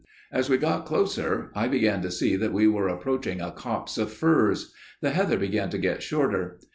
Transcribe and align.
"As 0.31 0.49
we 0.49 0.57
got 0.57 0.87
closer 0.87 1.51
I 1.53 1.67
began 1.67 2.01
to 2.01 2.09
see 2.09 2.35
that 2.35 2.51
we 2.53 2.65
were 2.67 2.87
approaching 2.87 3.39
a 3.39 3.51
copse 3.51 3.99
of 3.99 4.11
firs; 4.11 4.73
the 4.99 5.11
heather 5.11 5.37
began 5.37 5.69
to 5.69 5.77
get 5.77 6.01
shorter. 6.01 6.59